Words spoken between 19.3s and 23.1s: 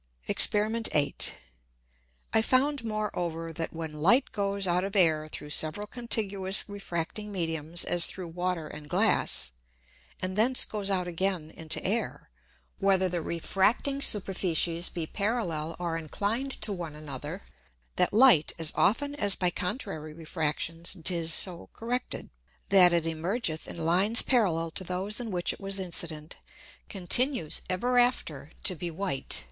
by contrary Refractions 'tis so corrected, that it